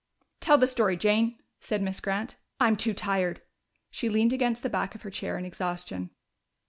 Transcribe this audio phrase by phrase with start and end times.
[0.39, 2.35] "Tell the story, Jane," said Miss Grant.
[2.59, 3.43] "I'm too tired."
[3.91, 6.09] She leaned against the back of her chair in exhaustion.